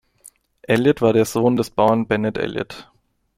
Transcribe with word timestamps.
Eliot 0.67 0.99
war 1.03 1.13
der 1.13 1.25
Sohn 1.25 1.57
des 1.57 1.69
Bauern 1.69 2.07
Bennet 2.07 2.39
Eliot. 2.39 2.89